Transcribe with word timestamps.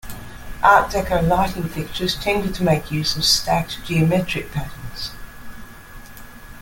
Art 0.63 0.89
Deco 0.91 1.21
lighting 1.21 1.69
fixtures 1.69 2.15
tended 2.15 2.55
to 2.55 2.63
make 2.63 2.89
use 2.89 3.15
of 3.15 3.23
stacked 3.23 3.85
geometric 3.85 4.51
patterns. 4.51 5.11